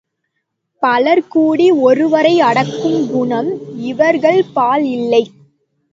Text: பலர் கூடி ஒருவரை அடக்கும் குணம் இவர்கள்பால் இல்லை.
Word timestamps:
பலர் 0.81 1.27
கூடி 1.27 1.67
ஒருவரை 1.81 2.33
அடக்கும் 2.41 3.07
குணம் 3.07 3.51
இவர்கள்பால் 3.83 4.85
இல்லை. 4.91 5.23